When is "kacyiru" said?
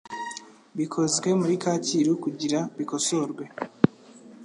1.63-2.11